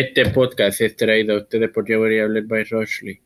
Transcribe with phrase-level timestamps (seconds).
[0.00, 3.20] Este podcast es traído a ustedes por Variable by Rochley.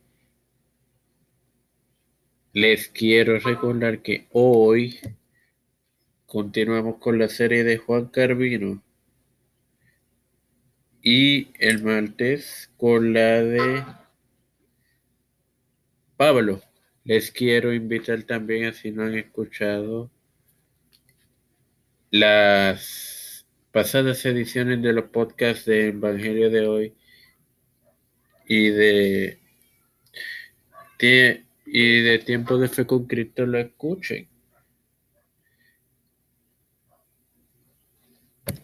[2.55, 4.99] Les quiero recordar que hoy
[6.25, 8.83] continuamos con la serie de Juan Carvino
[11.03, 13.85] y el martes con la de
[16.17, 16.63] Pablo.
[17.05, 20.11] Les quiero invitar también a si no han escuchado
[22.11, 23.12] las
[23.73, 26.95] pasadas ediciones de los podcasts de Evangelio de hoy
[28.47, 29.41] y de,
[31.67, 34.29] y de Tiempo de Fe con Cristo lo escuchen.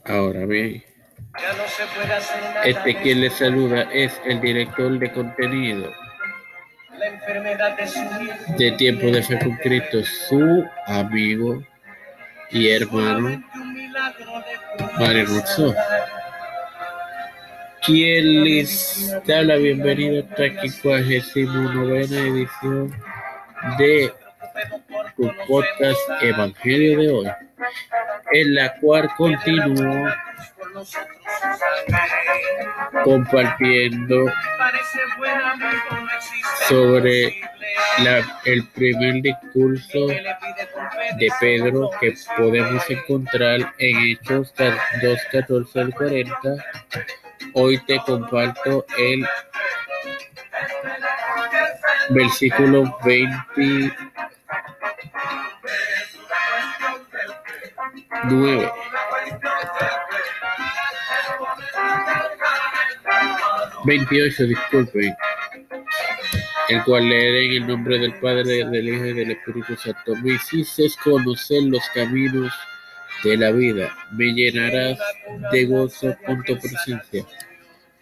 [0.04, 0.84] Ahora bien,
[2.64, 5.90] este quien les saluda es el director de contenido
[8.56, 11.62] de Tiempo de Fe con Cristo, su amigo
[12.50, 13.42] y hermano
[14.98, 15.74] Mario Russo.
[17.84, 20.64] Quien les da la bienvenida a esta
[21.22, 22.94] 59 edición
[23.78, 24.12] de
[25.16, 27.26] tu podcast Evangelio de hoy,
[28.32, 30.06] en la cual continúo
[33.04, 34.26] compartiendo
[36.68, 37.40] sobre
[38.44, 40.06] el primer discurso
[41.18, 44.52] de Pedro que podemos encontrar en Hechos
[45.02, 46.64] 2, 14 al 40.
[47.54, 49.26] Hoy te comparto el
[52.10, 53.92] versículo 29.
[63.84, 65.16] 28, disculpen,
[66.68, 70.14] el cual leeré en el nombre del Padre, del Hijo y del Espíritu Santo.
[70.16, 72.52] Me hiciste conocer los caminos
[73.24, 74.98] de la vida, me llenarás
[75.50, 77.24] de gozo con tu presencia.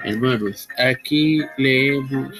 [0.04, 2.38] Hermanos, aquí leemos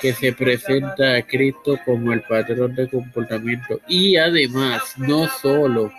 [0.00, 5.92] que se presenta a Cristo como el patrón de comportamiento y además no solo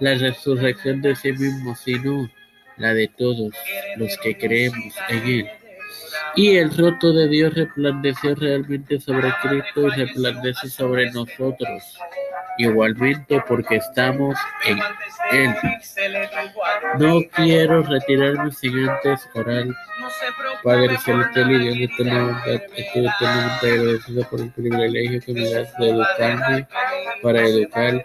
[0.00, 2.30] la resurrección de sí mismo, sino
[2.78, 3.52] la de todos
[3.96, 5.50] los que creemos en Él.
[6.36, 11.98] Y el rostro de Dios resplandeció realmente sobre Cristo y resplandece sobre nosotros.
[12.58, 14.78] Igualmente porque estamos en
[15.32, 15.54] Él.
[16.98, 19.66] No quiero retirarme sin antes orar.
[20.62, 25.76] Padre Celestial y Dios de eternidad, estoy eternamente agradecido por el privilegio que me das
[25.78, 26.68] de educarme
[27.22, 28.04] para educar.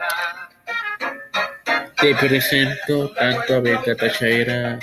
[2.02, 4.80] Te presento tanto a Beca Tachaira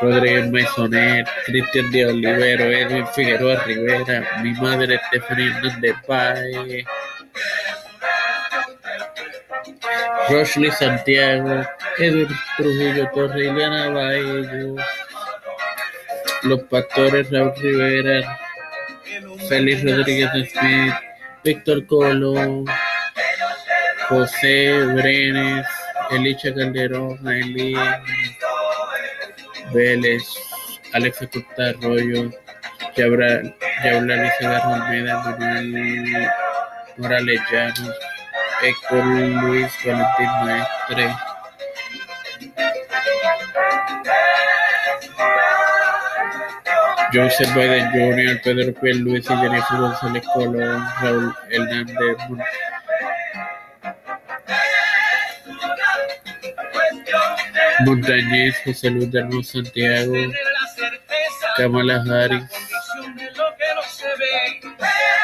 [0.00, 6.84] Rodríguez Maisonet, Cristian de Olivero, Edwin Figueroa Rivera, mi madre Estefanía Hernández Páez,
[10.30, 11.62] Rochley Santiago,
[11.98, 14.76] Edwin Trujillo Torre, Ileana Baello,
[16.44, 18.38] los pastores Raúl Rivera,
[19.48, 20.94] Félix Rodríguez Smith,
[21.44, 22.64] Víctor Colón,
[24.08, 25.66] José Brenes,
[26.10, 27.78] Elicha Calderón, Ailín,
[29.72, 30.22] Vélez,
[30.92, 32.30] Alex Acosta Arroyo,
[32.96, 33.54] Yablani
[34.40, 36.28] Garro Almeida, Manuel
[36.96, 37.96] Morales Llanos,
[38.62, 41.16] Héctor Luis Valentín Maestre,
[47.12, 52.16] Joseph Biden Jr., Pedro Piel Luis y Jennifer González Colón, Raúl Hernández
[57.84, 60.14] Montañez, José Luis de Santiago,
[61.56, 62.44] Kamala Harris.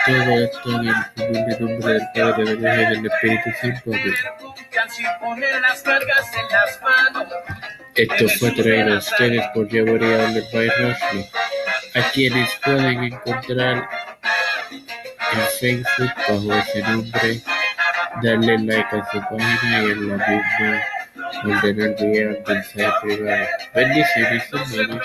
[0.06, 3.90] Todo esto en el nombre del Padre, del Hijo y del Espíritu Santo.
[7.94, 11.30] Esto fue traído a ustedes por Jeffrey Allen by Rossley,
[11.94, 13.88] a quienes pueden encontrar
[14.70, 17.40] en Facebook bajo ese nombre,
[18.22, 20.82] darle like a su página y en la misma
[21.44, 23.46] ordenar bien al mensaje privado.
[23.74, 25.04] Bendiciones, hermanos.